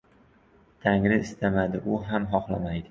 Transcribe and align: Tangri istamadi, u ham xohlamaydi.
Tangri 0.85 1.21
istamadi, 1.27 1.85
u 1.97 2.03
ham 2.11 2.31
xohlamaydi. 2.35 2.79